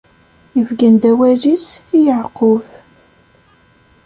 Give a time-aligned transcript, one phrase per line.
[0.59, 1.67] Ibeggen-d awal-is
[1.97, 2.65] i Yeɛqub.